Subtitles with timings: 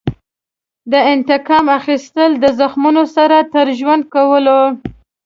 [0.91, 4.59] د انتقام اخیستل د زخمونو سره تر ژوند کولو.